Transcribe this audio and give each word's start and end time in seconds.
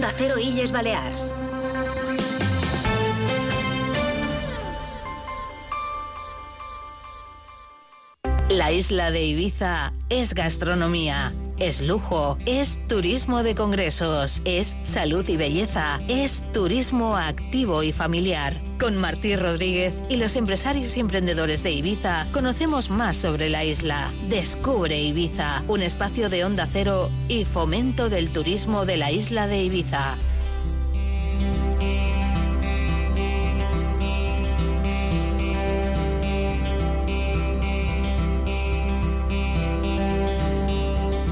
Onda 0.00 0.14
Cero 0.16 0.38
Illes 0.38 0.72
Balears. 0.72 1.34
La 8.48 8.72
isla 8.72 9.10
de 9.10 9.22
Ibiza 9.22 9.92
es 10.08 10.32
gastronomía, 10.32 11.34
es 11.60 11.82
lujo, 11.82 12.38
es 12.46 12.78
turismo 12.88 13.42
de 13.42 13.54
congresos, 13.54 14.40
es 14.44 14.74
salud 14.82 15.28
y 15.28 15.36
belleza, 15.36 16.00
es 16.08 16.42
turismo 16.52 17.16
activo 17.16 17.82
y 17.82 17.92
familiar. 17.92 18.56
Con 18.80 18.96
Martí 18.96 19.36
Rodríguez 19.36 19.92
y 20.08 20.16
los 20.16 20.36
empresarios 20.36 20.96
y 20.96 21.00
emprendedores 21.00 21.62
de 21.62 21.72
Ibiza 21.72 22.26
conocemos 22.32 22.88
más 22.88 23.16
sobre 23.16 23.50
la 23.50 23.64
isla. 23.64 24.10
Descubre 24.28 24.98
Ibiza, 24.98 25.62
un 25.68 25.82
espacio 25.82 26.30
de 26.30 26.44
onda 26.44 26.66
cero 26.66 27.10
y 27.28 27.44
fomento 27.44 28.08
del 28.08 28.30
turismo 28.30 28.86
de 28.86 28.96
la 28.96 29.12
isla 29.12 29.46
de 29.46 29.62
Ibiza. 29.62 30.16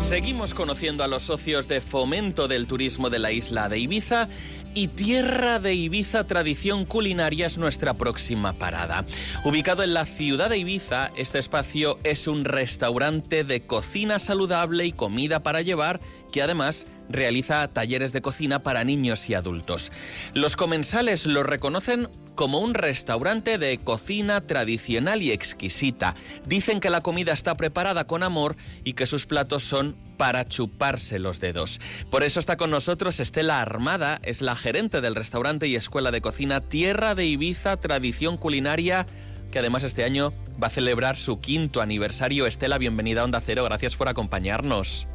Seguimos 0.09 0.55
conociendo 0.55 1.05
a 1.05 1.07
los 1.07 1.25
socios 1.25 1.69
de 1.69 1.83
Fomento 1.83 2.49
del 2.49 2.67
Turismo 2.67 3.11
de 3.11 3.19
la 3.19 3.31
isla 3.31 3.69
de 3.69 3.79
Ibiza 3.79 4.27
y 4.75 4.89
Tierra 4.89 5.59
de 5.59 5.75
Ibiza 5.75 6.25
Tradición 6.25 6.87
Culinaria 6.87 7.47
es 7.47 7.59
nuestra 7.59 7.93
próxima 7.93 8.55
parada. 8.55 9.05
Ubicado 9.45 9.83
en 9.83 9.93
la 9.93 10.07
ciudad 10.07 10.49
de 10.49 10.57
Ibiza, 10.57 11.11
este 11.17 11.39
espacio 11.39 11.99
es 12.05 12.27
un 12.27 12.47
restaurante 12.47 13.45
de 13.45 13.67
cocina 13.67 14.19
saludable 14.19 14.87
y 14.87 14.93
comida 14.93 15.41
para 15.41 15.61
llevar 15.61 16.01
que 16.33 16.43
además 16.43 16.87
realiza 17.09 17.67
talleres 17.69 18.13
de 18.13 18.23
cocina 18.23 18.63
para 18.63 18.85
niños 18.85 19.29
y 19.29 19.35
adultos. 19.35 19.93
Los 20.35 20.57
comensales 20.57 21.27
lo 21.27 21.43
reconocen 21.43 22.09
como 22.35 22.61
un 22.61 22.75
restaurante 22.75 23.59
de 23.59 23.79
cocina 23.79 24.41
tradicional 24.41 25.23
y 25.23 25.33
exquisita. 25.33 26.15
Dicen 26.47 26.81
que 26.81 26.91
la 26.91 27.01
comida 27.01 27.33
está 27.33 27.57
preparada 27.57 28.07
con 28.07 28.23
amor 28.23 28.57
y 28.85 28.93
que 28.93 29.07
sus 29.07 29.27
platos 29.27 29.65
son 29.65 29.97
para 30.17 30.45
chuparse 30.45 31.19
los 31.19 31.41
dedos. 31.41 31.81
Por 32.11 32.23
eso 32.23 32.39
está 32.39 32.57
con 32.57 32.71
nosotros 32.71 33.19
Estela 33.19 33.61
Armada, 33.61 34.21
es 34.23 34.41
la 34.41 34.55
gerente 34.55 35.01
del 35.01 35.17
restaurante 35.17 35.67
y 35.67 35.77
escuela 35.77 36.11
de 36.11 36.21
cocina 36.21 36.61
Tierra 36.61 37.15
de 37.15 37.27
Ibiza 37.27 37.77
Tradición 37.79 38.37
Culinaria 38.37 39.07
que 39.51 39.59
además 39.59 39.83
este 39.83 40.05
año 40.05 40.33
va 40.63 40.67
a 40.67 40.71
celebrar 40.71 41.17
su 41.17 41.41
quinto 41.41 41.81
aniversario. 41.81 42.47
Estela, 42.47 42.77
bienvenida 42.79 43.23
a 43.23 43.25
Onda 43.25 43.41
Cero, 43.41 43.65
gracias 43.65 43.97
por 43.97 44.09
acompañarnos. 44.09 45.09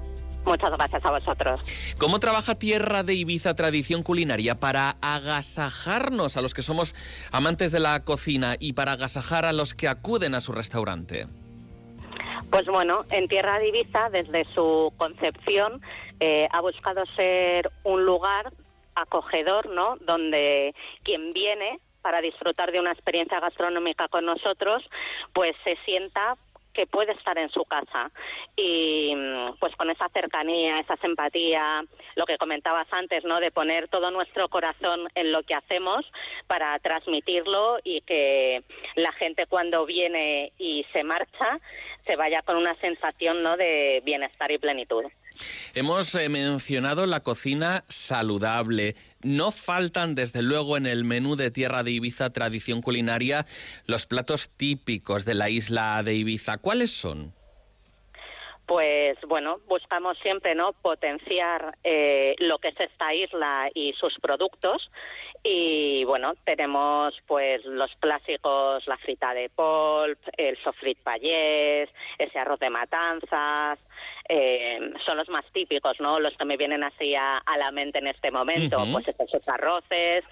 Muchas 0.45 0.71
gracias 0.71 1.05
a 1.05 1.11
vosotros. 1.11 1.61
¿Cómo 1.97 2.19
trabaja 2.19 2.55
Tierra 2.55 3.03
de 3.03 3.13
Ibiza 3.13 3.55
Tradición 3.55 4.03
Culinaria 4.03 4.59
para 4.59 4.97
agasajarnos 5.01 6.37
a 6.37 6.41
los 6.41 6.53
que 6.53 6.61
somos 6.61 6.95
amantes 7.31 7.71
de 7.71 7.79
la 7.79 8.03
cocina 8.03 8.55
y 8.59 8.73
para 8.73 8.93
agasajar 8.93 9.45
a 9.45 9.53
los 9.53 9.73
que 9.73 9.87
acuden 9.87 10.35
a 10.35 10.41
su 10.41 10.51
restaurante? 10.51 11.27
Pues 12.49 12.65
bueno, 12.67 13.05
en 13.09 13.27
Tierra 13.27 13.57
de 13.57 13.69
Ibiza, 13.69 14.09
desde 14.09 14.45
su 14.53 14.93
concepción, 14.97 15.81
eh, 16.19 16.47
ha 16.51 16.61
buscado 16.61 17.03
ser 17.15 17.71
un 17.83 18.05
lugar 18.05 18.53
acogedor, 18.95 19.69
¿no? 19.69 19.97
Donde 20.01 20.75
quien 21.03 21.33
viene 21.33 21.79
para 22.01 22.21
disfrutar 22.21 22.71
de 22.71 22.79
una 22.79 22.91
experiencia 22.91 23.39
gastronómica 23.39 24.07
con 24.09 24.25
nosotros, 24.25 24.83
pues 25.33 25.55
se 25.63 25.77
sienta 25.85 26.37
que 26.73 26.87
puede 26.87 27.11
estar 27.13 27.37
en 27.37 27.49
su 27.49 27.63
casa 27.65 28.11
y 28.55 29.13
mm, 29.15 29.57
pues 29.59 29.75
con 29.75 29.89
esa 29.89 30.09
cercanía, 30.09 30.79
esa 30.79 30.97
simpatía, 30.97 31.83
lo 32.15 32.25
que 32.25 32.37
comentabas 32.37 32.87
antes, 32.91 33.23
¿no? 33.23 33.39
De 33.39 33.51
poner 33.51 33.87
todo 33.87 34.11
nuestro 34.11 34.49
corazón 34.49 35.07
en 35.15 35.31
lo 35.31 35.43
que 35.43 35.55
hacemos 35.55 36.05
para 36.47 36.77
transmitirlo 36.79 37.79
y 37.83 38.01
que 38.01 38.63
la 38.95 39.11
gente 39.13 39.45
cuando 39.47 39.85
viene 39.85 40.51
y 40.57 40.85
se 40.93 41.03
marcha 41.03 41.59
se 42.05 42.15
vaya 42.15 42.41
con 42.41 42.57
una 42.57 42.75
sensación, 42.75 43.43
¿no? 43.43 43.55
De 43.55 44.01
bienestar 44.03 44.51
y 44.51 44.57
plenitud. 44.57 45.05
Hemos 45.73 46.13
eh, 46.15 46.29
mencionado 46.29 47.05
la 47.05 47.21
cocina 47.21 47.85
saludable. 47.87 48.95
No 49.23 49.51
faltan, 49.51 50.15
desde 50.15 50.41
luego, 50.41 50.77
en 50.77 50.85
el 50.85 51.03
menú 51.03 51.35
de 51.35 51.49
Tierra 51.51 51.83
de 51.83 51.91
Ibiza 51.91 52.31
Tradición 52.31 52.81
Culinaria 52.81 53.45
los 53.85 54.05
platos 54.05 54.49
típicos 54.49 55.25
de 55.25 55.33
la 55.33 55.49
isla 55.49 56.03
de 56.03 56.15
Ibiza. 56.15 56.57
¿Cuáles 56.57 56.91
son? 56.91 57.33
Pues 58.65 59.17
bueno, 59.27 59.59
buscamos 59.67 60.17
siempre 60.19 60.55
no 60.55 60.73
potenciar 60.73 61.77
eh, 61.83 62.35
lo 62.39 62.59
que 62.59 62.69
es 62.69 62.79
esta 62.79 63.13
isla 63.13 63.69
y 63.73 63.93
sus 63.93 64.17
productos. 64.19 64.89
Y 65.43 66.05
bueno, 66.05 66.33
tenemos 66.45 67.13
pues 67.27 67.65
los 67.65 67.91
clásicos, 67.99 68.87
la 68.87 68.97
frita 68.97 69.33
de 69.33 69.49
polp, 69.49 70.19
el 70.37 70.57
sofrit 70.63 70.97
payés, 70.99 71.89
ese 72.17 72.39
arroz 72.39 72.59
de 72.59 72.69
matanzas, 72.69 73.79
eh, 74.29 74.93
son 75.05 75.17
los 75.17 75.27
más 75.27 75.45
típicos, 75.51 75.99
¿no? 75.99 76.19
Los 76.19 76.35
que 76.37 76.45
me 76.45 76.55
vienen 76.55 76.83
así 76.83 77.13
a, 77.15 77.43
la 77.57 77.71
mente 77.71 77.99
en 77.99 78.07
este 78.07 78.31
momento, 78.31 78.85
pues 78.91 79.07
esos 79.07 79.47
arroces, 79.49 80.23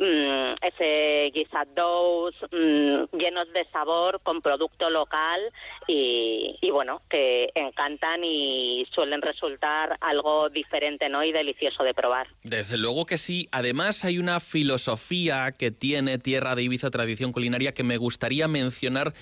Mm, 0.00 0.54
ese 0.62 1.32
guisados 1.34 2.34
mm, 2.52 3.16
llenos 3.16 3.52
de 3.52 3.64
sabor 3.72 4.20
con 4.22 4.40
producto 4.42 4.90
local 4.90 5.40
y, 5.88 6.56
bueno, 6.70 7.02
que 7.10 7.50
encantan 7.54 8.22
y 8.22 8.86
suelen 8.94 9.22
resultar 9.22 9.96
algo 10.00 10.50
diferente 10.50 11.08
¿no? 11.08 11.24
y 11.24 11.32
delicioso 11.32 11.82
de 11.82 11.94
probar. 11.94 12.28
Desde 12.44 12.76
luego 12.76 13.06
que 13.06 13.18
sí. 13.18 13.48
Además 13.50 14.04
hay 14.04 14.18
una 14.18 14.38
filosofía 14.38 15.52
que 15.52 15.70
tiene 15.70 16.18
Tierra 16.18 16.54
de 16.54 16.62
Ibiza 16.62 16.90
Tradición 16.90 17.32
Culinaria 17.32 17.74
que 17.74 17.82
me 17.82 17.96
gustaría 17.96 18.46
mencionar, 18.46 19.14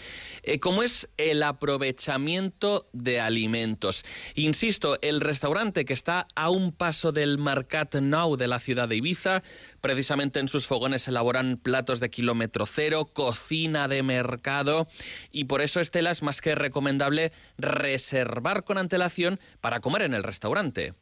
eh, 0.42 0.60
como 0.60 0.82
es 0.82 1.08
el 1.16 1.42
aprovechamiento 1.42 2.86
de 2.92 3.20
alimentos. 3.20 4.04
Insisto, 4.34 4.98
el 5.00 5.20
restaurante 5.20 5.84
que 5.84 5.94
está 5.94 6.26
a 6.34 6.50
un 6.50 6.72
paso 6.72 7.12
del 7.12 7.38
Marcat 7.38 7.94
Now 7.94 8.36
de 8.36 8.48
la 8.48 8.58
ciudad 8.58 8.88
de 8.88 8.96
Ibiza, 8.96 9.42
precisamente 9.80 10.40
en 10.40 10.48
sus 10.48 10.65
fogones 10.66 11.08
elaboran 11.08 11.56
platos 11.56 12.00
de 12.00 12.10
kilómetro 12.10 12.66
cero, 12.66 13.10
cocina 13.12 13.88
de 13.88 14.02
mercado 14.02 14.88
y 15.30 15.44
por 15.44 15.62
eso 15.62 15.80
Estela 15.80 16.10
es 16.10 16.22
más 16.22 16.40
que 16.40 16.54
recomendable 16.54 17.32
reservar 17.58 18.64
con 18.64 18.78
antelación 18.78 19.40
para 19.60 19.80
comer 19.80 20.02
en 20.02 20.14
el 20.14 20.22
restaurante. 20.22 20.94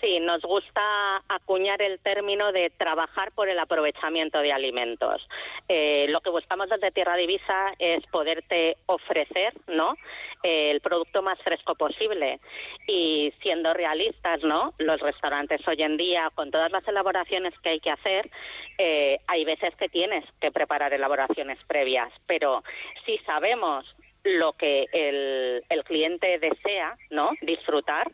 Sí, 0.00 0.18
nos 0.18 0.40
gusta 0.42 1.22
acuñar 1.28 1.82
el 1.82 1.98
término 2.00 2.52
de 2.52 2.70
trabajar 2.70 3.32
por 3.32 3.48
el 3.50 3.58
aprovechamiento 3.58 4.38
de 4.38 4.52
alimentos. 4.52 5.26
Eh, 5.68 6.06
lo 6.08 6.20
que 6.20 6.30
buscamos 6.30 6.70
desde 6.70 6.90
Tierra 6.90 7.16
Divisa 7.16 7.74
es 7.78 8.04
poderte 8.06 8.76
ofrecer, 8.86 9.52
¿no? 9.66 9.94
el 10.42 10.80
producto 10.80 11.22
más 11.22 11.38
fresco 11.42 11.74
posible 11.74 12.40
y 12.86 13.32
siendo 13.42 13.74
realistas, 13.74 14.42
¿no? 14.42 14.72
Los 14.78 15.00
restaurantes 15.00 15.60
hoy 15.68 15.82
en 15.82 15.96
día, 15.96 16.30
con 16.34 16.50
todas 16.50 16.72
las 16.72 16.86
elaboraciones 16.88 17.52
que 17.60 17.70
hay 17.70 17.80
que 17.80 17.90
hacer, 17.90 18.30
eh, 18.78 19.18
hay 19.26 19.44
veces 19.44 19.74
que 19.76 19.88
tienes 19.88 20.24
que 20.40 20.50
preparar 20.50 20.94
elaboraciones 20.94 21.58
previas, 21.66 22.10
pero 22.26 22.62
si 23.04 23.18
sabemos 23.18 23.84
lo 24.24 24.52
que 24.52 24.86
el, 24.92 25.64
el, 25.68 25.84
cliente 25.84 26.38
desea 26.38 26.96
no 27.10 27.30
disfrutar 27.40 28.10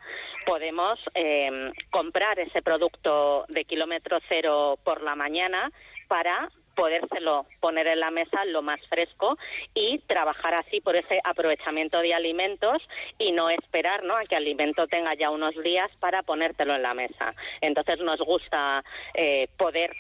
podemos 0.47 0.99
eh, 1.15 1.73
comprar 1.91 2.39
ese 2.39 2.63
producto 2.63 3.45
de 3.49 3.65
kilómetro 3.65 4.19
cero 4.29 4.79
por 4.85 5.03
la 5.03 5.17
mañana 5.17 5.71
para 6.09 6.49
podérselo 6.77 7.47
poner 7.61 7.89
en 7.89 8.01
la 8.01 8.11
mesa 8.11 8.45
lo 8.45 8.63
más 8.63 8.81
fresco 8.89 9.37
y 9.75 9.99
trabajar 10.07 10.55
así 10.55 10.81
por 10.81 10.95
ese 10.95 11.21
aprovechamiento 11.25 11.99
de 12.01 12.15
alimentos 12.15 12.87
y 13.19 13.33
no 13.33 13.51
esperar 13.51 14.05
¿no? 14.05 14.15
a 14.15 14.23
que 14.23 14.37
el 14.37 14.43
alimento 14.43 14.87
tenga 14.87 15.15
ya 15.15 15.31
unos 15.31 15.57
días 15.65 15.91
para 15.99 16.23
ponértelo 16.23 16.77
en 16.77 16.83
la 16.83 16.95
mesa. 16.95 17.35
Entonces 17.63 17.99
nos 18.01 18.21
gusta 18.21 18.85
eh, 19.15 19.49
poder 19.57 19.91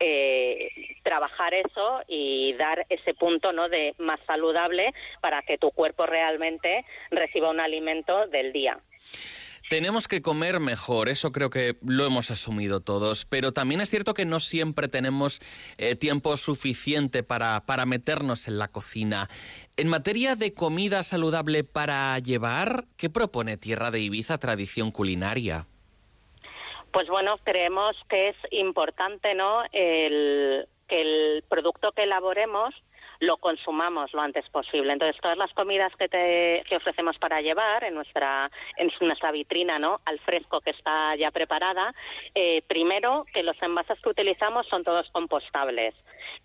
eh, 0.00 0.87
trabajar 1.08 1.54
eso 1.54 2.02
y 2.06 2.52
dar 2.58 2.84
ese 2.90 3.14
punto 3.14 3.50
no 3.54 3.70
de 3.70 3.94
más 3.96 4.20
saludable 4.26 4.92
para 5.22 5.40
que 5.40 5.56
tu 5.56 5.70
cuerpo 5.70 6.04
realmente 6.04 6.84
reciba 7.10 7.50
un 7.50 7.60
alimento 7.60 8.26
del 8.26 8.52
día. 8.52 8.78
Tenemos 9.70 10.06
que 10.06 10.20
comer 10.20 10.60
mejor, 10.60 11.08
eso 11.08 11.32
creo 11.32 11.48
que 11.48 11.76
lo 11.82 12.04
hemos 12.04 12.30
asumido 12.30 12.80
todos, 12.80 13.24
pero 13.24 13.52
también 13.52 13.80
es 13.80 13.88
cierto 13.88 14.12
que 14.12 14.26
no 14.26 14.38
siempre 14.38 14.88
tenemos 14.88 15.40
eh, 15.78 15.94
tiempo 15.94 16.36
suficiente 16.36 17.22
para, 17.22 17.64
para 17.64 17.86
meternos 17.86 18.46
en 18.46 18.58
la 18.58 18.68
cocina. 18.68 19.30
En 19.78 19.88
materia 19.88 20.36
de 20.36 20.52
comida 20.52 21.02
saludable 21.04 21.64
para 21.64 22.18
llevar, 22.18 22.84
¿qué 22.98 23.08
propone 23.08 23.56
Tierra 23.56 23.90
de 23.90 24.00
Ibiza 24.00 24.36
Tradición 24.36 24.90
Culinaria? 24.90 25.66
Pues 26.92 27.08
bueno, 27.08 27.36
creemos 27.44 27.96
que 28.08 28.30
es 28.30 28.36
importante 28.50 29.34
¿no? 29.34 29.62
el, 29.72 30.66
que 30.88 31.00
el 31.00 31.44
producto 31.48 31.92
que 31.92 32.04
elaboremos 32.04 32.74
lo 33.20 33.36
consumamos 33.38 34.12
lo 34.12 34.20
antes 34.20 34.48
posible. 34.50 34.92
Entonces, 34.92 35.20
todas 35.20 35.38
las 35.38 35.52
comidas 35.52 35.94
que, 35.96 36.08
te, 36.08 36.62
que 36.68 36.76
ofrecemos 36.76 37.18
para 37.18 37.40
llevar 37.40 37.84
en 37.84 37.94
nuestra, 37.94 38.50
en 38.76 38.90
nuestra 39.00 39.32
vitrina, 39.32 39.78
¿no? 39.78 40.00
Al 40.04 40.18
fresco 40.20 40.60
que 40.60 40.70
está 40.70 41.16
ya 41.16 41.30
preparada, 41.30 41.94
eh, 42.34 42.62
primero 42.66 43.26
que 43.32 43.42
los 43.42 43.60
envases 43.62 44.00
que 44.00 44.10
utilizamos 44.10 44.66
son 44.68 44.84
todos 44.84 45.08
compostables 45.10 45.94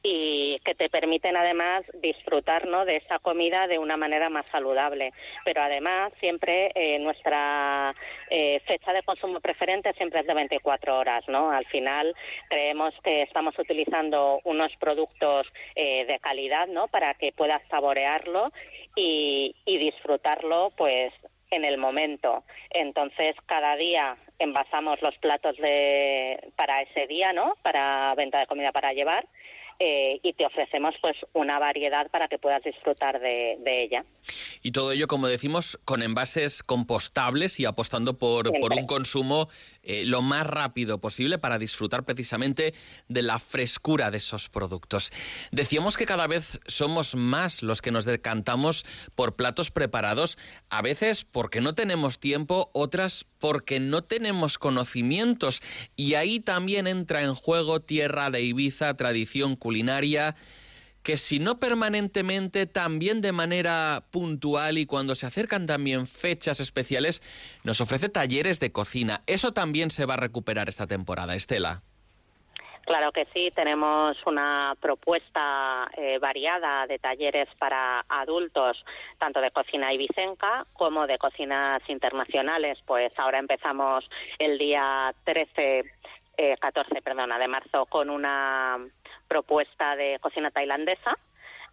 y 0.02 0.60
que 0.66 0.76
te 0.76 0.90
permiten 0.90 1.38
además 1.38 1.84
disfrutar 2.02 2.68
¿no? 2.68 2.86
de 2.86 2.98
esa 2.98 3.20
comida 3.20 3.68
de 3.68 3.80
una 3.80 3.98
manera 3.98 4.30
más 4.30 4.46
saludable. 4.52 5.14
Pero 5.46 5.62
además 5.62 6.12
siempre 6.20 6.72
eh, 6.76 7.00
nuestra 7.00 7.96
eh, 8.30 8.62
fecha 8.66 8.92
de 8.94 9.04
consumo 9.04 9.40
preferente 9.40 9.94
siempre 9.94 10.22
es 10.22 10.28
de 10.28 10.34
24 10.34 10.98
horas. 10.98 11.24
¿no? 11.28 11.52
Al 11.52 11.66
final 11.66 12.16
creemos 12.50 12.94
que 13.04 13.24
estamos 13.24 13.58
utilizando 13.58 14.40
unos 14.44 14.76
productos 14.78 15.48
eh, 15.76 16.06
de 16.06 16.20
calidad 16.20 16.63
¿no? 16.70 16.88
para 16.88 17.14
que 17.16 17.32
puedas 17.32 17.62
saborearlo 17.70 18.52
y, 18.96 19.56
y 19.66 19.78
disfrutarlo 19.78 20.72
pues 20.78 21.14
en 21.52 21.66
el 21.66 21.78
momento. 21.78 22.44
Entonces, 22.72 23.36
cada 23.46 23.76
día 23.76 24.18
envasamos 24.40 25.02
los 25.02 25.16
platos 25.20 25.56
de, 25.58 26.52
para 26.56 26.82
ese 26.82 27.08
día, 27.08 27.32
¿no? 27.34 27.56
Para 27.62 28.14
venta 28.16 28.40
de 28.40 28.48
comida 28.48 28.72
para 28.72 28.94
llevar 28.94 29.26
eh, 29.80 30.20
y 30.24 30.34
te 30.34 30.46
ofrecemos 30.46 30.96
pues 31.02 31.16
una 31.34 31.60
variedad 31.60 32.10
para 32.12 32.28
que 32.28 32.38
puedas 32.38 32.64
disfrutar 32.64 33.20
de, 33.20 33.58
ella. 33.66 34.06
Y 34.62 34.72
todo 34.72 34.92
ello, 34.92 35.08
como 35.08 35.28
decimos, 35.28 35.80
con 35.84 36.02
envases 36.02 36.64
compostables 36.64 37.60
y 37.60 37.66
apostando 37.66 38.18
por, 38.18 38.52
por 38.60 38.74
un 38.74 38.86
consumo 38.86 39.50
eh, 39.84 40.06
lo 40.06 40.22
más 40.22 40.48
rápido 40.48 41.00
posible 41.00 41.38
para 41.38 41.60
disfrutar 41.60 42.06
precisamente 42.06 42.74
de 43.10 43.22
la 43.22 43.38
frescura 43.40 44.12
de 44.12 44.18
esos 44.18 44.48
productos. 44.48 45.12
Decíamos 45.52 45.98
que 45.98 46.06
cada 46.06 46.26
vez 46.26 46.62
somos 46.68 47.16
más 47.16 47.64
los 47.64 47.82
que 47.82 47.92
nos 47.92 48.06
decantamos 48.06 48.86
por 49.16 49.36
platos 49.36 49.72
preparados, 49.72 50.38
a 50.70 50.82
veces 50.82 51.26
porque 51.26 51.60
no 51.60 51.76
tenemos 51.76 52.20
tiempo, 52.20 52.72
otras 52.74 53.26
porque 53.40 53.82
no 53.82 54.04
tenemos 54.06 54.58
conocimientos. 54.58 55.62
Y 55.98 56.14
ahí 56.14 56.40
también 56.40 56.88
entra 56.88 57.24
en 57.24 57.36
juego 57.36 57.82
tierra 57.82 58.32
de 58.32 58.42
Ibiza, 58.42 58.96
tradición 58.96 59.58
culinaria 59.58 60.36
que 61.04 61.18
si 61.18 61.40
no 61.40 61.60
permanentemente, 61.60 62.66
también 62.66 63.22
de 63.22 63.32
manera 63.32 64.04
puntual 64.12 64.78
y 64.78 64.86
cuando 64.86 65.16
se 65.16 65.28
acercan 65.28 65.66
también 65.66 66.08
fechas 66.08 66.60
especiales, 66.60 67.22
nos 67.64 67.82
ofrece 67.82 68.10
talleres 68.10 68.60
de 68.60 68.72
cocina. 68.72 69.22
Eso 69.28 69.52
también 69.52 69.92
se 69.92 70.06
va 70.06 70.16
a 70.16 70.18
recuperar 70.18 70.70
esta 70.70 70.88
temporada, 70.88 71.36
Estela. 71.36 71.82
Claro 72.86 73.14
que 73.14 73.26
sí, 73.34 73.50
tenemos 73.56 74.18
una 74.26 74.76
propuesta 74.82 75.90
eh, 75.96 76.20
variada 76.20 76.86
de 76.86 77.00
talleres 77.00 77.48
para 77.58 78.04
adultos, 78.10 78.84
tanto 79.20 79.40
de 79.40 79.52
cocina 79.52 79.94
ibicenca 79.94 80.66
como 80.74 81.08
de 81.08 81.18
cocinas 81.18 81.82
internacionales. 81.88 82.78
Pues 82.86 83.14
ahora 83.18 83.40
empezamos 83.40 84.10
el 84.38 84.58
día 84.58 85.14
13, 85.24 85.84
14, 86.60 86.98
eh, 86.98 87.02
perdona, 87.02 87.40
de 87.40 87.48
marzo 87.48 87.86
con 87.86 88.10
una 88.10 88.78
propuesta 89.34 89.96
de 89.96 90.20
cocina 90.22 90.52
tailandesa 90.52 91.18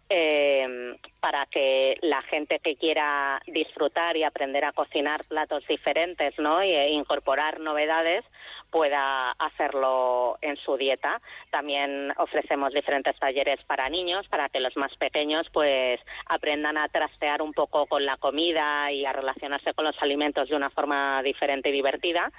eh, 0.09 0.97
para 1.21 1.45
que 1.45 1.95
la 2.01 2.21
gente 2.23 2.59
que 2.59 2.75
quiera 2.75 3.39
disfrutar 3.47 4.17
y 4.17 4.23
aprender 4.23 4.65
a 4.65 4.73
cocinar 4.73 5.23
platos 5.25 5.63
diferentes 5.67 6.37
¿no? 6.39 6.59
e 6.59 6.89
incorporar 6.89 7.59
novedades 7.59 8.25
pueda 8.71 9.31
hacerlo 9.39 10.37
en 10.41 10.57
su 10.57 10.75
dieta. 10.75 11.21
También 11.51 12.11
ofrecemos 12.17 12.73
diferentes 12.73 13.17
talleres 13.19 13.63
para 13.65 13.87
niños 13.89 14.27
para 14.27 14.49
que 14.49 14.59
los 14.59 14.75
más 14.75 14.93
pequeños 14.97 15.47
pues 15.53 16.01
aprendan 16.25 16.77
a 16.77 16.89
trastear 16.89 17.41
un 17.41 17.53
poco 17.53 17.85
con 17.85 18.05
la 18.05 18.17
comida 18.17 18.91
y 18.91 19.05
a 19.05 19.13
relacionarse 19.13 19.73
con 19.75 19.85
los 19.85 20.01
alimentos 20.01 20.49
de 20.49 20.55
una 20.55 20.71
forma 20.71 21.21
diferente 21.23 21.69
y 21.69 21.73
divertida. 21.73 22.31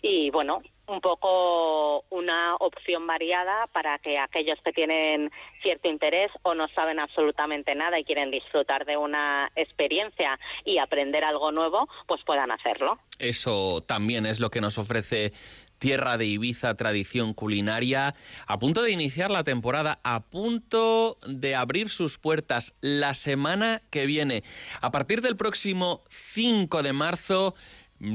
Y 0.00 0.30
bueno, 0.30 0.62
un 0.88 1.00
poco 1.00 2.04
una 2.10 2.56
opción 2.56 3.06
variada 3.06 3.66
para 3.72 3.98
que 3.98 4.18
aquellos 4.18 4.58
que 4.64 4.72
tienen 4.72 5.30
cierto 5.62 5.88
interés 5.88 6.30
o 6.42 6.54
no 6.54 6.68
saben 6.68 6.98
absolutamente 6.98 7.74
nada 7.74 7.98
y 7.98 8.04
quieren 8.04 8.30
disfrutar 8.30 8.84
de 8.84 8.96
una 8.96 9.50
experiencia 9.54 10.38
y 10.64 10.78
aprender 10.78 11.24
algo 11.24 11.52
nuevo, 11.52 11.88
pues 12.06 12.22
puedan 12.24 12.50
hacerlo. 12.50 12.98
Eso 13.18 13.82
también 13.82 14.26
es 14.26 14.40
lo 14.40 14.50
que 14.50 14.60
nos 14.60 14.78
ofrece 14.78 15.32
Tierra 15.78 16.18
de 16.18 16.26
Ibiza, 16.26 16.74
tradición 16.74 17.34
culinaria, 17.34 18.14
a 18.46 18.58
punto 18.58 18.82
de 18.82 18.90
iniciar 18.90 19.30
la 19.30 19.44
temporada, 19.44 20.00
a 20.02 20.20
punto 20.20 21.18
de 21.26 21.54
abrir 21.54 21.88
sus 21.88 22.18
puertas 22.18 22.74
la 22.80 23.14
semana 23.14 23.82
que 23.90 24.06
viene. 24.06 24.42
A 24.80 24.90
partir 24.90 25.20
del 25.20 25.36
próximo 25.36 26.02
5 26.08 26.82
de 26.82 26.92
marzo 26.92 27.54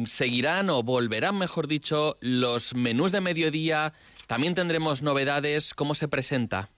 seguirán 0.06 0.69
o 0.69 0.83
volverán, 0.83 1.38
mejor 1.38 1.68
dicho, 1.68 2.18
los 2.21 2.74
menús 2.75 3.12
de 3.12 3.21
mediodía. 3.21 3.94
También 4.27 4.56
tendremos 4.56 5.01
novedades. 5.01 5.74
¿Cómo 5.74 5.95
se 5.95 6.07
presenta? 6.07 6.69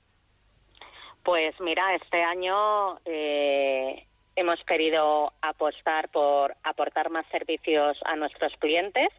Pues 1.24 1.60
mira, 1.60 1.96
este 1.96 2.22
año 2.24 3.00
eh, 3.06 4.06
hemos 4.36 4.64
querido 4.66 5.34
apostar 5.42 6.10
por 6.10 6.56
aportar 6.64 7.10
más 7.10 7.26
servicios 7.32 7.98
a 8.06 8.16
nuestros 8.16 8.54
clientes. 8.60 9.10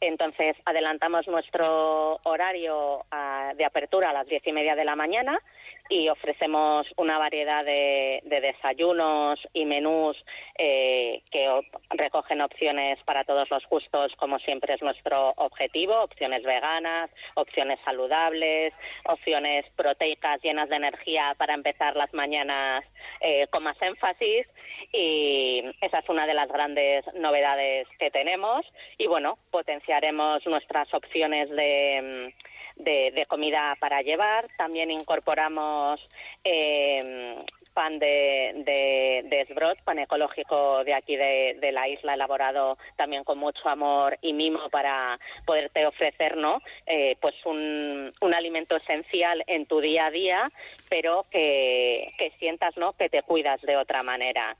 Entonces 0.00 0.56
adelantamos 0.64 1.26
nuestro 1.28 2.20
horario 2.24 3.06
ah, 3.10 3.52
de 3.56 3.64
apertura 3.64 4.10
a 4.10 4.12
las 4.12 4.26
diez 4.26 4.46
y 4.46 4.52
media 4.52 4.74
de 4.74 4.84
la 4.84 4.96
mañana 4.96 5.40
y 5.88 6.08
ofrecemos 6.08 6.86
una 6.96 7.18
variedad 7.18 7.64
de, 7.64 8.22
desayunos 8.24 9.38
y 9.52 9.64
menús 9.64 10.16
eh, 10.58 11.22
que 11.30 11.60
recogen 11.90 12.40
opciones 12.40 12.98
para 13.04 13.24
todos 13.24 13.48
los 13.50 13.64
gustos, 13.68 14.12
como 14.16 14.38
siempre 14.38 14.74
es 14.74 14.82
nuestro 14.82 15.30
objetivo, 15.36 16.02
opciones 16.02 16.42
veganas, 16.42 17.10
opciones 17.34 17.78
saludables, 17.84 18.72
opciones 19.04 19.64
proteicas 19.76 20.40
llenas 20.42 20.68
de 20.68 20.76
energía 20.76 21.34
para 21.38 21.54
empezar 21.54 21.96
las 21.96 22.12
mañanas 22.12 22.84
eh, 23.20 23.46
con 23.50 23.62
más 23.62 23.80
énfasis. 23.80 24.46
Y 24.92 25.62
esa 25.80 25.98
es 25.98 26.08
una 26.08 26.26
de 26.26 26.34
las 26.34 26.48
grandes 26.48 27.04
novedades 27.14 27.86
que 27.98 28.10
tenemos. 28.10 28.64
Y 28.98 29.06
bueno, 29.06 29.38
potenciaremos 29.50 30.46
nuestras 30.46 30.92
opciones 30.94 31.50
de 31.50 32.32
de, 32.76 33.26
comida 33.28 33.76
para 33.80 34.02
llevar. 34.02 34.48
También 34.56 34.90
incorporamos 34.90 36.00
eh, 36.44 37.36
pan 37.76 37.98
de, 37.98 39.22
de, 39.28 39.40
Esbrot, 39.42 39.78
pan 39.82 39.98
ecológico 39.98 40.82
de 40.84 40.94
aquí 40.94 41.14
de, 41.14 41.70
la 41.72 41.86
isla, 41.88 42.14
elaborado 42.14 42.78
también 42.96 43.22
con 43.22 43.38
mucho 43.38 43.68
amor 43.68 44.16
y 44.22 44.32
mimo 44.32 44.70
para 44.70 45.20
poderte 45.44 45.86
ofrecer 45.86 46.38
¿no? 46.38 46.62
Eh, 46.86 47.16
pues 47.20 47.34
un, 47.44 48.12
un, 48.22 48.34
alimento 48.34 48.76
esencial 48.76 49.44
en 49.46 49.66
tu 49.66 49.80
día 49.80 50.06
a 50.06 50.10
día, 50.10 50.50
pero 50.88 51.26
que, 51.30 52.12
que 52.16 52.30
sientas 52.38 52.74
¿no? 52.78 52.94
que 52.94 53.10
te 53.10 53.22
cuidas 53.22 53.60
de 53.60 53.76
otra 53.76 54.02
manera 54.02 54.56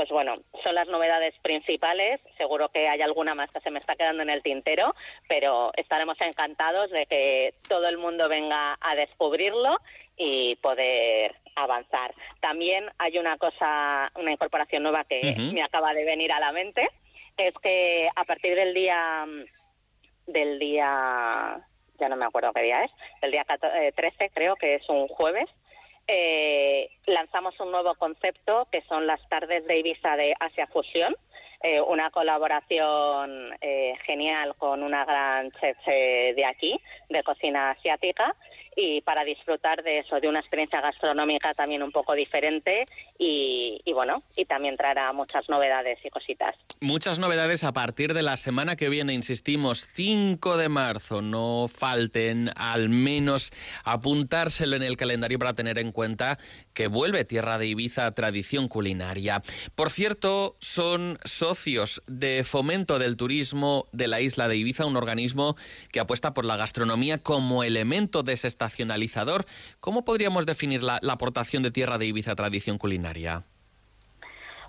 pues 0.00 0.08
bueno, 0.08 0.36
son 0.64 0.74
las 0.74 0.88
novedades 0.88 1.34
principales. 1.42 2.22
Seguro 2.38 2.70
que 2.70 2.88
hay 2.88 3.02
alguna 3.02 3.34
más 3.34 3.50
que 3.50 3.60
se 3.60 3.70
me 3.70 3.78
está 3.80 3.96
quedando 3.96 4.22
en 4.22 4.30
el 4.30 4.42
tintero, 4.42 4.94
pero 5.28 5.72
estaremos 5.76 6.18
encantados 6.22 6.90
de 6.90 7.04
que 7.04 7.52
todo 7.68 7.86
el 7.86 7.98
mundo 7.98 8.26
venga 8.26 8.78
a 8.80 8.94
descubrirlo 8.94 9.76
y 10.16 10.56
poder 10.62 11.36
avanzar. 11.54 12.14
También 12.40 12.86
hay 12.96 13.18
una 13.18 13.36
cosa, 13.36 14.10
una 14.14 14.32
incorporación 14.32 14.84
nueva 14.84 15.04
que 15.04 15.36
me 15.52 15.62
acaba 15.62 15.92
de 15.92 16.06
venir 16.06 16.32
a 16.32 16.40
la 16.40 16.52
mente, 16.52 16.88
es 17.36 17.52
que 17.62 18.08
a 18.16 18.24
partir 18.24 18.54
del 18.54 18.72
día 18.72 19.26
del 20.26 20.58
día 20.58 21.60
ya 21.98 22.08
no 22.08 22.16
me 22.16 22.24
acuerdo 22.24 22.54
qué 22.54 22.62
día 22.62 22.84
es, 22.84 22.90
del 23.20 23.32
día 23.32 23.44
13 23.44 24.24
eh, 24.24 24.30
creo 24.32 24.56
que 24.56 24.76
es 24.76 24.88
un 24.88 25.08
jueves, 25.08 25.50
eh, 26.12 26.90
lanzamos 27.06 27.58
un 27.60 27.70
nuevo 27.70 27.94
concepto 27.94 28.66
que 28.72 28.82
son 28.82 29.06
las 29.06 29.20
tardes 29.28 29.64
de 29.66 29.78
Ibiza 29.78 30.16
de 30.16 30.34
Asia 30.40 30.66
Fusión, 30.66 31.14
eh, 31.62 31.80
una 31.80 32.10
colaboración 32.10 33.54
eh, 33.60 33.94
genial 34.04 34.56
con 34.56 34.82
una 34.82 35.04
gran 35.04 35.52
chef 35.52 35.76
de 35.86 36.44
aquí, 36.44 36.80
de 37.08 37.22
cocina 37.22 37.70
asiática, 37.70 38.34
y 38.76 39.00
para 39.02 39.24
disfrutar 39.24 39.82
de 39.82 39.98
eso, 39.98 40.20
de 40.20 40.28
una 40.28 40.40
experiencia 40.40 40.80
gastronómica 40.80 41.54
también 41.54 41.82
un 41.82 41.92
poco 41.92 42.14
diferente 42.14 42.86
y, 43.18 43.82
bueno, 43.92 44.22
y 44.36 44.46
también 44.46 44.76
traerá 44.76 45.12
muchas 45.12 45.48
novedades 45.48 45.98
y 46.04 46.10
cositas. 46.10 46.56
Muchas 46.80 47.18
novedades 47.18 47.64
a 47.64 47.72
partir 47.72 48.14
de 48.14 48.22
la 48.22 48.36
semana 48.36 48.76
que 48.76 48.88
viene, 48.88 49.12
insistimos, 49.12 49.86
5 49.86 50.56
de 50.56 50.68
marzo, 50.68 51.20
no 51.20 51.66
falten 51.68 52.50
al 52.56 52.88
menos 52.88 53.52
apuntárselo 53.84 54.76
en 54.76 54.82
el 54.82 54.96
calendario 54.96 55.38
para 55.38 55.54
tener 55.54 55.78
en 55.78 55.92
cuenta 55.92 56.38
que 56.72 56.86
vuelve 56.86 57.24
Tierra 57.24 57.58
de 57.58 57.66
Ibiza 57.66 58.10
tradición 58.12 58.68
culinaria. 58.68 59.42
Por 59.74 59.90
cierto, 59.90 60.56
son 60.60 61.18
socios 61.24 62.02
de 62.06 62.44
fomento 62.44 62.98
del 62.98 63.16
turismo 63.16 63.86
de 63.92 64.08
la 64.08 64.20
isla 64.22 64.48
de 64.48 64.56
Ibiza, 64.56 64.86
un 64.86 64.96
organismo 64.96 65.56
que 65.92 66.00
apuesta 66.00 66.32
por 66.32 66.46
la 66.46 66.56
gastronomía 66.56 67.18
como 67.18 67.64
elemento 67.64 68.22
de 68.22 68.36
desestacionalizador. 68.60 69.44
¿Cómo 69.80 70.04
podríamos 70.04 70.46
definir 70.46 70.82
la, 70.82 71.00
aportación 71.10 71.62
de 71.62 71.70
Tierra 71.70 71.98
de 71.98 72.06
Ibiza 72.06 72.34
tradición 72.34 72.78
culinaria? 72.78 73.42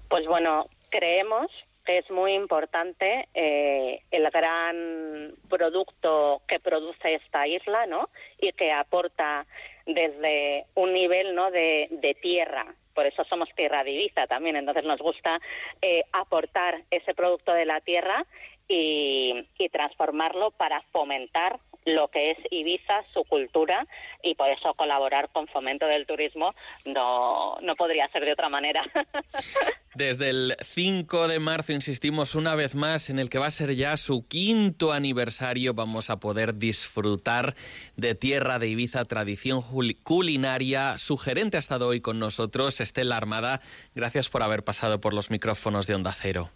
Pues 0.10 0.26
bueno, 0.28 0.68
creemos 0.90 1.48
que 1.86 1.98
es 1.98 2.10
muy 2.12 2.34
importante 2.34 3.28
eh, 3.34 4.02
el 4.12 4.30
gran 4.30 5.34
producto 5.50 6.42
que 6.48 6.60
produce 6.60 7.16
esta 7.16 7.48
isla, 7.48 7.86
¿no? 7.88 8.10
Y 8.40 8.52
que 8.54 8.72
aporta 8.72 9.46
desde 9.86 10.66
un 10.76 10.94
nivel, 10.94 11.34
¿no? 11.36 11.50
De, 11.52 11.88
de 11.90 12.14
tierra. 12.22 12.66
Por 12.94 13.06
eso 13.06 13.24
somos 13.26 13.50
tierra 13.56 13.84
de 13.84 13.92
Ibiza 13.92 14.28
también. 14.28 14.58
Entonces 14.58 14.84
nos 14.84 15.00
gusta 15.00 15.40
eh, 15.82 16.04
aportar 16.12 16.82
ese 16.92 17.14
producto 17.14 17.54
de 17.54 17.66
la 17.66 17.82
tierra 17.82 18.26
y, 18.72 19.48
transformarlo 19.72 20.52
para 20.52 20.82
fomentar 20.92 21.60
lo 21.86 22.10
que 22.10 22.32
es 22.32 22.38
Ibiza, 22.52 23.04
su 23.14 23.24
cultura, 23.24 23.88
y 24.22 24.36
por 24.36 24.50
eso 24.50 24.74
colaborar 24.74 25.30
con 25.32 25.48
Fomento 25.48 25.88
del 25.88 26.06
Turismo 26.06 26.54
no, 26.86 27.58
no 27.62 27.76
podría 27.76 28.08
ser 28.10 28.26
de 28.26 28.34
otra 28.34 28.50
manera. 28.50 28.84
Desde 29.96 30.30
el 30.30 30.56
5 30.62 31.28
de 31.28 31.40
marzo, 31.40 31.74
insistimos 31.74 32.36
una 32.36 32.56
vez 32.56 32.76
más, 32.76 33.10
en 33.10 33.18
el 33.18 33.30
que 33.30 33.40
va 33.40 33.48
a 33.48 33.52
ser 33.52 33.76
ya 33.76 33.98
su 33.98 34.28
quinto 34.28 34.92
aniversario, 34.92 35.74
vamos 35.74 36.10
a 36.10 36.20
poder 36.20 36.56
disfrutar 36.56 37.56
de 37.96 38.14
Tierra 38.14 38.60
de 38.60 38.68
Ibiza, 38.68 39.06
tradición 39.06 39.62
culinaria. 40.04 40.98
Su 40.98 41.18
gerente 41.18 41.58
ha 41.58 41.62
estado 41.62 41.88
hoy 41.88 42.02
con 42.02 42.20
nosotros, 42.20 42.80
Estela 42.82 43.18
Armada. 43.18 43.62
Gracias 43.96 44.30
por 44.30 44.44
haber 44.44 44.64
pasado 44.64 45.02
por 45.02 45.14
los 45.14 45.32
micrófonos 45.32 45.88
de 45.88 45.96
Onda 45.96 46.12
Cero. 46.12 46.52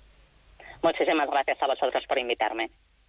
Muchísimas 0.86 1.28
gracias 1.32 1.60
a 1.64 1.66
vosotros 1.66 2.06
por 2.06 2.20
invitarme. 2.20 2.70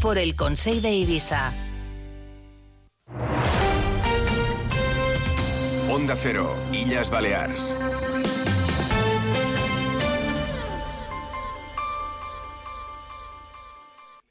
por 0.00 0.18
el 0.18 0.34
Consejo 0.34 0.80
de 0.80 0.90
Ibiza. 0.90 1.52
Onda 5.88 6.16
Cero, 6.20 6.56
Illas 6.72 7.08
Balears. 7.08 7.72